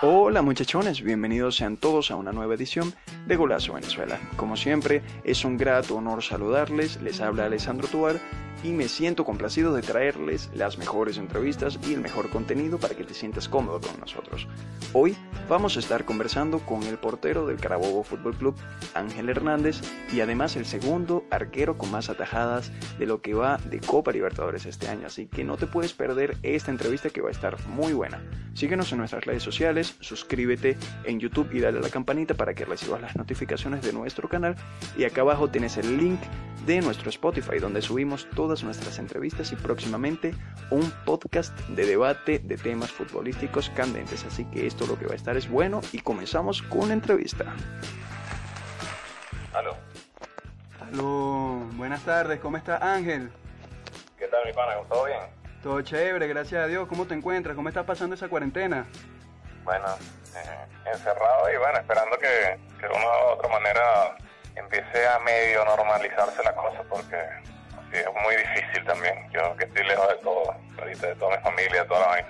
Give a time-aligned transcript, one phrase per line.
[0.00, 2.94] Hola muchachones, bienvenidos sean todos a una nueva edición
[3.26, 4.20] de Golazo Venezuela.
[4.36, 8.20] Como siempre, es un grato honor saludarles, les habla Alessandro Tuar
[8.62, 13.04] y me siento complacido de traerles las mejores entrevistas y el mejor contenido para que
[13.04, 14.48] te sientas cómodo con nosotros.
[14.92, 15.16] Hoy
[15.48, 18.56] vamos a estar conversando con el portero del Carabobo Fútbol Club,
[18.94, 19.80] Ángel Hernández,
[20.12, 24.66] y además el segundo arquero con más atajadas de lo que va de Copa Libertadores
[24.66, 27.92] este año, así que no te puedes perder esta entrevista que va a estar muy
[27.92, 28.22] buena.
[28.54, 32.64] Síguenos en nuestras redes sociales, suscríbete en YouTube y dale a la campanita para que
[32.64, 34.56] recibas las notificaciones de nuestro canal
[34.96, 36.18] y acá abajo tienes el link
[36.66, 40.32] de nuestro Spotify donde subimos todas nuestras entrevistas y próximamente
[40.70, 44.24] un podcast de debate de temas futbolísticos candentes.
[44.24, 47.44] Así que esto lo que va a estar es bueno y comenzamos con la entrevista.
[49.52, 49.76] Aló.
[50.80, 53.30] Aló, buenas tardes, ¿cómo está Ángel?
[54.18, 54.76] ¿Qué tal, mi pana?
[54.88, 55.20] ¿Todo bien?
[55.62, 56.88] Todo chévere, gracias a Dios.
[56.88, 57.54] ¿Cómo te encuentras?
[57.54, 58.86] ¿Cómo está pasando esa cuarentena?
[59.62, 59.88] Bueno,
[60.34, 64.16] eh, encerrado y bueno, esperando que, que de una u otra manera
[64.54, 67.18] empiece a medio normalizarse la cosa porque
[67.90, 69.30] sí, es muy difícil también.
[69.30, 72.28] Yo que estoy lejos de todo, ahorita de toda mi familia, de toda la vaina.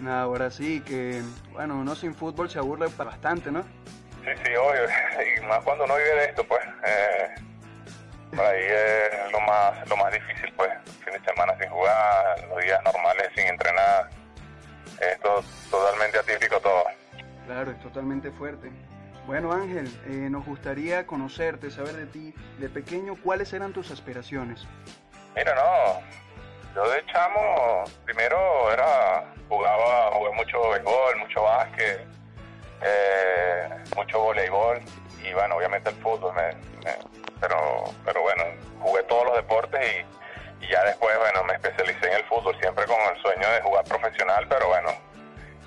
[0.00, 1.22] Nada, ahora sí que,
[1.52, 3.62] bueno, uno sin fútbol se aburre bastante, ¿no?
[3.62, 4.82] Sí, sí, obvio.
[5.36, 6.60] Y más cuando uno vive de esto, pues.
[6.84, 7.34] Eh,
[8.34, 10.70] por ahí es lo más, lo más difícil, pues.
[11.04, 14.08] Fin de semana sin jugar, los días normales sin entrenar.
[15.00, 16.84] Esto totalmente atípico todo.
[17.46, 18.70] Claro, es totalmente fuerte.
[19.26, 24.66] Bueno Ángel, eh, nos gustaría conocerte, saber de ti, de pequeño, cuáles eran tus aspiraciones.
[25.36, 26.00] Mira, no,
[26.74, 32.06] yo de chamo, primero era, jugaba, jugué mucho béisbol, mucho básquet,
[32.82, 34.80] eh, mucho voleibol
[35.22, 36.96] y bueno, obviamente el fútbol, me, me,
[37.40, 38.44] pero, pero bueno,
[38.80, 42.84] jugué todos los deportes y, y, ya después, bueno, me especialicé en el fútbol, siempre
[42.86, 44.90] con el sueño de jugar profesional, pero bueno,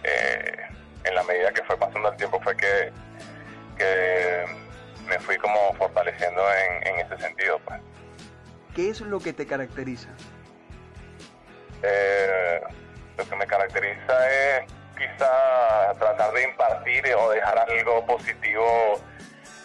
[0.04, 0.58] eh,
[1.04, 2.92] en la medida que fue pasando el tiempo fue que,
[3.84, 4.46] que
[5.08, 7.80] me fui como fortaleciendo en, en ese sentido, pues.
[8.76, 10.10] ¿Qué es lo que te caracteriza?
[11.84, 12.62] Eh,
[13.18, 14.64] lo que me caracteriza es
[14.98, 19.00] quizá tratar de impartir o dejar algo positivo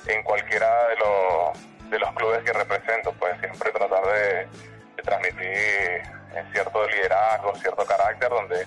[0.07, 4.49] en cualquiera de los, de los clubes que represento, pues siempre tratar de,
[4.97, 6.03] de transmitir
[6.53, 8.67] cierto liderazgo, cierto carácter donde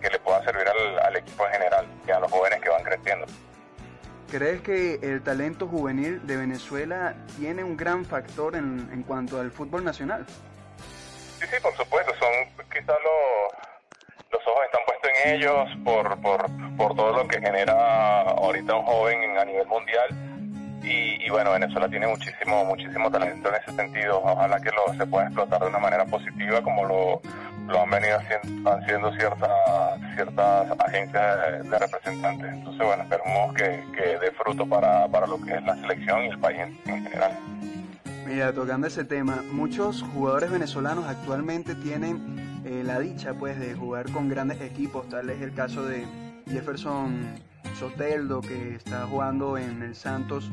[0.00, 2.82] que le pueda servir al, al, equipo en general y a los jóvenes que van
[2.82, 3.26] creciendo.
[4.32, 9.50] ¿Crees que el talento juvenil de Venezuela tiene un gran factor en, en cuanto al
[9.50, 10.24] fútbol nacional?
[11.38, 12.14] Sí, sí, por supuesto.
[12.18, 12.30] Son
[12.72, 16.46] quizás los, los ojos están puestos en ellos por, por,
[16.78, 20.08] por todo lo que genera ahorita un joven a nivel mundial.
[20.82, 24.22] Y, y, bueno, Venezuela tiene muchísimo, muchísimo talento en ese sentido.
[24.24, 27.20] Ojalá que lo se pueda explotar de una manera positiva como lo,
[27.72, 29.50] lo han venido haciendo, haciendo ciertas,
[30.14, 32.52] ciertas agencias de, representantes.
[32.52, 36.28] Entonces, bueno, esperemos que, que dé fruto para, para lo que es la selección y
[36.28, 37.32] el país en, en general.
[38.26, 44.10] Mira, tocando ese tema, muchos jugadores venezolanos actualmente tienen eh, la dicha pues de jugar
[44.12, 46.06] con grandes equipos, tal es el caso de
[46.48, 47.26] Jefferson
[47.78, 50.50] Soteldo que está jugando en el Santos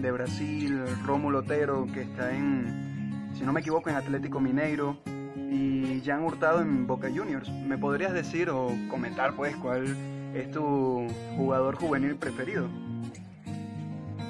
[0.00, 4.98] de Brasil, Rómulo Otero que está en, si no me equivoco, en Atlético Mineiro
[5.36, 7.48] y Jan Hurtado en Boca Juniors.
[7.48, 9.96] ¿Me podrías decir o comentar pues cuál
[10.34, 11.06] es tu
[11.36, 12.68] jugador juvenil preferido?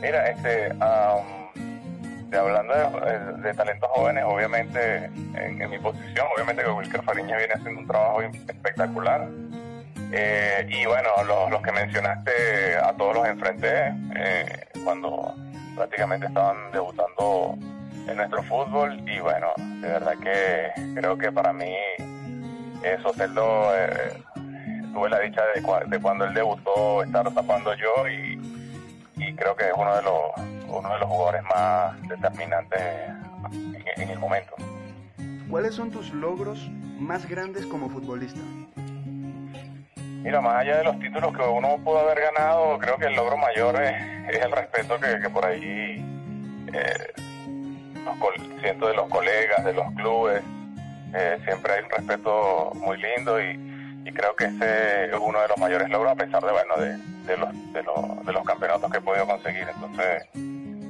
[0.01, 5.05] Mira, este, um, hablando de, de, talentos jóvenes, obviamente
[5.35, 9.29] en, mi posición, obviamente que Wilker Fariña viene haciendo un trabajo espectacular.
[10.15, 15.35] Eh, y bueno, los, los, que mencionaste, a todos los enfrenté eh, cuando
[15.75, 17.57] prácticamente estaban debutando
[18.07, 21.75] en nuestro fútbol y bueno, de verdad que creo que para mí
[22.83, 24.23] eh, Soteldo eh,
[24.93, 28.41] tuve la dicha de, de, cuando él debutó estar tapando yo y,
[29.17, 30.23] y, creo que es uno de los
[30.69, 32.81] uno de los jugadores más determinantes
[33.53, 34.55] en, en el momento.
[35.51, 38.41] ¿Cuáles son tus logros más grandes como futbolista?
[40.23, 43.37] Mira, más allá de los títulos que uno pudo haber ganado, creo que el logro
[43.37, 43.95] mayor es,
[44.31, 46.03] es el respeto que, que por ahí
[46.73, 47.13] eh,
[48.05, 50.43] los, siento de los colegas, de los clubes.
[51.15, 53.71] Eh, siempre hay un respeto muy lindo y,
[54.15, 57.37] creo que ese es uno de los mayores logros a pesar de bueno de, de,
[57.39, 59.67] los, de, los, de los campeonatos que he podido conseguir.
[59.75, 60.25] Entonces,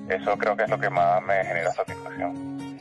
[0.08, 2.80] eso creo que es lo que más me genera satisfacción.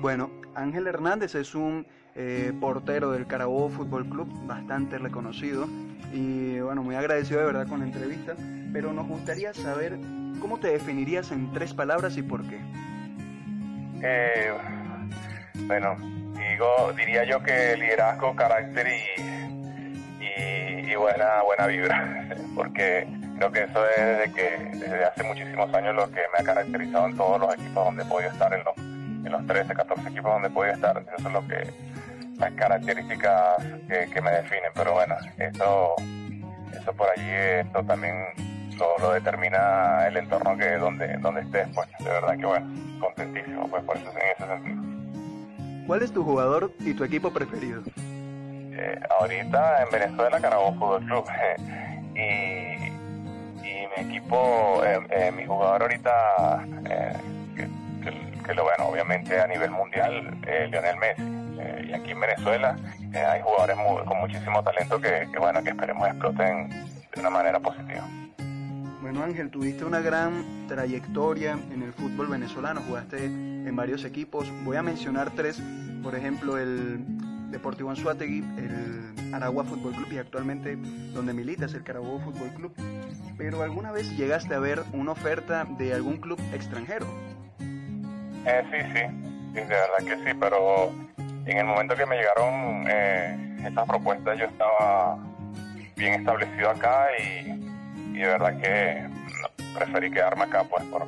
[0.00, 5.66] Bueno, Ángel Hernández es un eh, portero del Carabobo Fútbol Club, bastante reconocido
[6.12, 8.34] y bueno, muy agradecido de verdad con la entrevista,
[8.72, 9.98] pero nos gustaría saber
[10.40, 12.58] cómo te definirías en tres palabras y por qué.
[14.02, 14.52] Eh,
[15.66, 15.96] bueno,
[16.36, 23.06] digo, diría yo que liderazgo, carácter y, y, y buena, buena vibra, porque
[23.36, 27.06] creo que eso es desde, que, desde hace muchísimos años lo que me ha caracterizado
[27.06, 30.32] en todos los equipos donde he podido estar, en los, en los 13, 14 equipos
[30.32, 31.04] donde he podido estar.
[31.16, 31.70] Eso es lo que,
[32.38, 35.94] las características que, me definen, pero bueno, eso,
[36.72, 38.14] eso por allí, esto también
[38.76, 42.66] lo, determina el entorno que donde, donde estés, pues de verdad que bueno,
[43.00, 44.92] contentísimo, pues por eso en ese sentido.
[45.86, 47.82] ¿Cuál es tu jugador y tu equipo preferido?
[48.74, 51.24] Eh, ahorita en Venezuela Carabobo Fútbol Club
[52.14, 52.18] y,
[53.66, 56.64] y, mi equipo, eh, eh, mi jugador ahorita,
[58.44, 60.36] que, lo bueno, obviamente a nivel mundial,
[60.70, 61.88] Lionel Messi.
[61.88, 62.76] y aquí en Venezuela
[63.14, 63.76] hay jugadores
[64.06, 68.02] con muchísimo talento que, que, bueno, que esperemos exploten de una manera positiva.
[69.12, 74.50] Bueno Ángel, tuviste una gran trayectoria en el fútbol venezolano, jugaste en varios equipos.
[74.64, 75.60] Voy a mencionar tres,
[76.02, 77.04] por ejemplo el
[77.50, 80.78] Deportivo Anzuategui, el Aragua Fútbol Club y actualmente
[81.12, 82.72] donde militas el Carabobo Fútbol Club.
[83.36, 87.04] Pero alguna vez llegaste a ver una oferta de algún club extranjero?
[87.60, 93.58] Eh, sí, sí, de verdad que sí, pero en el momento que me llegaron eh,
[93.62, 95.18] estas propuestas yo estaba
[95.98, 97.61] bien establecido acá y,
[98.18, 99.08] de verdad que
[99.74, 101.06] preferí quedarme acá pues por,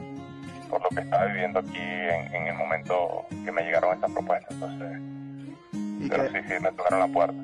[0.68, 4.52] por lo que estaba viviendo aquí en, en el momento que me llegaron estas propuestas.
[4.52, 5.00] Entonces,
[6.00, 7.36] y que, sí, sí, me tocaron la puerta.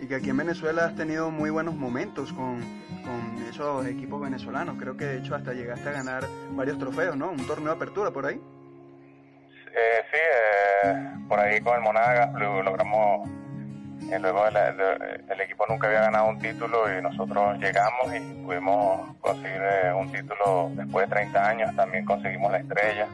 [0.00, 2.60] Y que aquí en Venezuela has tenido muy buenos momentos con,
[3.02, 4.76] con esos equipos venezolanos.
[4.78, 7.30] Creo que de hecho hasta llegaste a ganar varios trofeos, ¿no?
[7.30, 8.40] Un torneo de apertura por ahí.
[9.76, 10.18] Eh, sí,
[10.84, 10.94] eh,
[11.28, 13.28] por ahí con el Monagas logramos,
[14.10, 19.60] eh, luego el, equipo nunca había ganado un título y nosotros llegamos y pudimos conseguir
[19.62, 23.08] eh, un título después de 30 años, también conseguimos la estrella.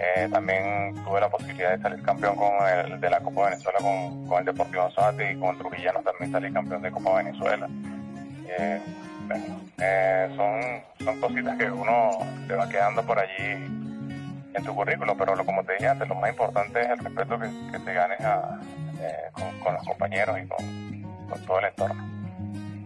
[0.00, 4.38] Eh, también tuve la posibilidad de salir campeón con el de la Copa Venezuela con,
[4.38, 7.68] el Deportivo Anzuate y con Trujillano también salí campeón de Copa Venezuela.
[8.46, 8.80] Eh,
[9.78, 12.10] eh, son, son cositas que uno
[12.46, 13.52] te va quedando por allí
[14.54, 17.38] en tu currículo, pero lo, como te dije antes, lo más importante es el respeto
[17.38, 18.18] que, te ganes
[19.32, 22.18] con, los compañeros y con, con todo el entorno.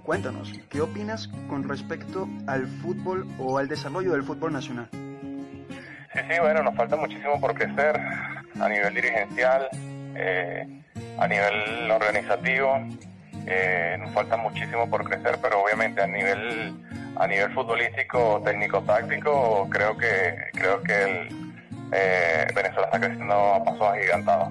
[0.04, 4.88] Cuéntanos, ¿qué opinas con respecto al fútbol o al desarrollo del fútbol nacional?
[4.90, 7.98] Sí, sí, bueno, nos falta muchísimo por crecer
[8.60, 9.68] a nivel dirigencial,
[10.14, 10.66] eh,
[11.18, 12.80] a nivel organizativo,
[13.46, 16.74] eh, nos falta muchísimo por crecer, pero obviamente a nivel
[17.16, 21.51] a nivel futbolístico, técnico-táctico, creo que creo que el,
[21.92, 24.48] eh, Venezuela está creciendo a pasos agigantados.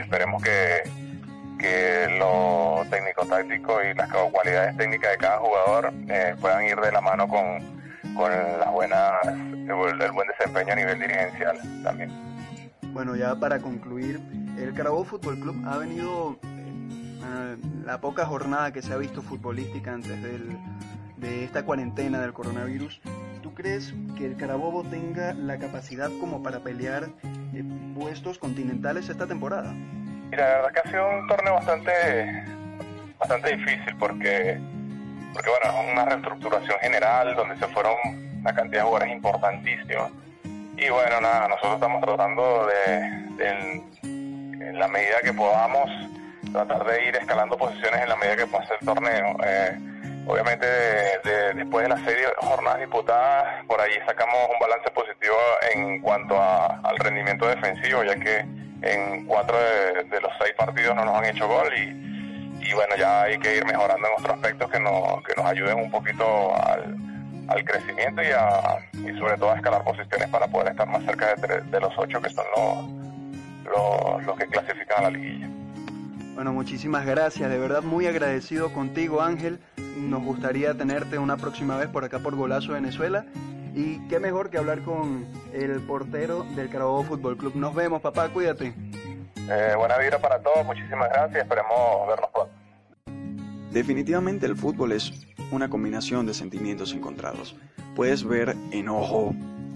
[0.00, 0.82] esperemos que,
[1.58, 5.92] que lo técnico-táctico y las cualidades técnicas de cada jugador
[6.40, 7.82] puedan ir de la mano con
[8.14, 12.10] con las buenas, el, buen desempeño a nivel dirigencial también.
[12.92, 14.20] Bueno, ya para concluir,
[14.58, 19.92] el Carabobo Fútbol Club ha venido eh, la poca jornada que se ha visto futbolística
[19.92, 20.58] antes del,
[21.16, 23.00] de esta cuarentena del coronavirus.
[23.52, 27.62] ¿Tú crees que el Carabobo tenga la capacidad como para pelear eh,
[27.94, 29.74] puestos continentales esta temporada?
[30.30, 32.44] Mira, la verdad que ha sido un torneo bastante,
[33.18, 34.58] bastante difícil porque
[35.34, 37.92] porque bueno, es una reestructuración general donde se fueron
[38.40, 40.10] una cantidad de jugadores importantísimos.
[40.78, 45.90] Y bueno, nada, nosotros estamos tratando de, en la medida que podamos,
[46.52, 49.36] tratar de ir escalando posiciones en la medida que pase el torneo.
[49.44, 49.91] Eh,
[50.26, 50.66] obviamente,
[51.54, 55.36] después de las seis jornadas disputadas, por ahí sacamos un balance positivo
[55.74, 58.38] en cuanto al rendimiento defensivo, ya que
[58.82, 63.22] en cuatro de, de, los seis partidos no nos han hecho gol y bueno, ya
[63.22, 67.64] hay que ir mejorando en otros aspectos que nos, que nos ayuden un poquito al,
[67.64, 71.60] crecimiento y, a, y sobre todo a escalar posiciones para poder estar más cerca de,
[71.60, 75.48] de los ocho que son los, los que clasifican a la liguilla.
[76.34, 79.60] Bueno, muchísimas gracias, de verdad muy agradecido contigo Ángel.
[79.98, 83.26] Nos gustaría tenerte una próxima vez por acá por Golazo Venezuela.
[83.74, 87.54] Y qué mejor que hablar con el portero del Carabobo Fútbol Club.
[87.56, 88.74] Nos vemos, papá, cuídate.
[89.50, 92.52] Eh, buena vida para todos, muchísimas gracias, esperemos vernos pronto.
[93.70, 95.12] Definitivamente el fútbol es
[95.50, 97.56] una combinación de sentimientos encontrados.
[97.94, 99.34] Puedes ver enojo,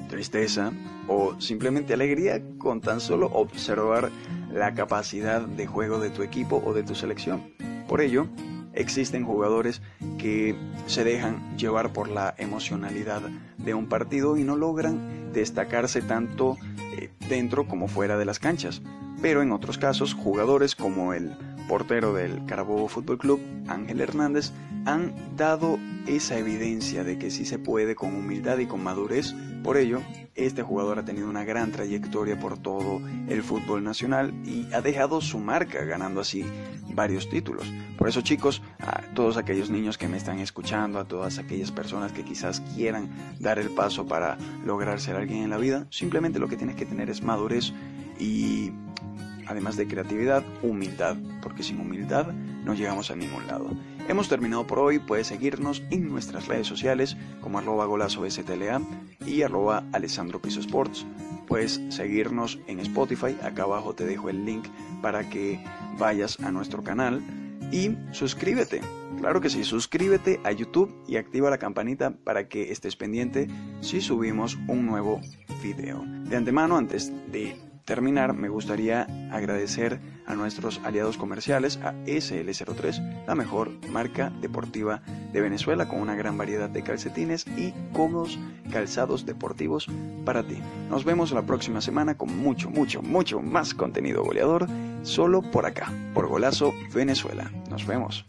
[0.09, 0.73] tristeza
[1.09, 4.11] o simplemente alegría con tan solo observar
[4.57, 7.53] la capacidad de juego de tu equipo o de tu selección.
[7.87, 8.27] Por ello,
[8.73, 9.83] existen jugadores
[10.19, 13.23] que se dejan llevar por la emocionalidad
[13.59, 16.57] de un partido y no logran destacarse tanto
[16.99, 18.83] eh, dentro como fuera de las canchas
[19.23, 21.37] pero en otros casos jugadores como el
[21.69, 24.53] portero del Carabobo Fútbol Club, Ángel Hernández,
[24.85, 29.35] han dado esa evidencia de que sí se puede con humildad y con madurez.
[29.65, 30.01] Por ello,
[30.37, 35.21] este jugador ha tenido una gran trayectoria por todo el fútbol nacional y ha dejado
[35.21, 36.45] su marca ganando así
[36.95, 37.67] varios títulos.
[37.99, 42.13] Por eso chicos, a todos aquellos niños que me están escuchando, a todas aquellas personas
[42.13, 43.09] que quizás quieran
[43.41, 46.87] dar el paso para lograr ser alguien en la vida, simplemente lo que tienes que
[46.87, 47.73] tener es madurez
[48.21, 48.71] y
[49.47, 52.33] además de creatividad, humildad, porque sin humildad
[52.65, 53.71] no llegamos a ningún lado.
[54.09, 58.81] Hemos terminado por hoy, puedes seguirnos en nuestras redes sociales como arroba golazo STLA
[59.27, 61.07] y arroba Alessandro Piso Sports.
[61.47, 64.67] Puedes seguirnos en Spotify, acá abajo te dejo el link
[65.03, 65.61] para que
[65.99, 67.23] vayas a nuestro canal
[67.73, 68.81] y suscríbete.
[69.19, 73.49] Claro que sí, suscríbete a YouTube y activa la campanita para que estés pendiente
[73.81, 75.21] si subimos un nuevo
[75.63, 76.05] video.
[76.29, 83.35] De antemano, antes de terminar, me gustaría agradecer a nuestros aliados comerciales, a SL03, la
[83.35, 85.01] mejor marca deportiva
[85.33, 88.39] de Venezuela, con una gran variedad de calcetines y cómodos
[88.71, 89.87] calzados deportivos
[90.25, 90.59] para ti.
[90.91, 94.67] Nos vemos la próxima semana con mucho, mucho, mucho más contenido goleador,
[95.03, 97.51] solo por acá, por Golazo Venezuela.
[97.71, 98.27] Nos vemos.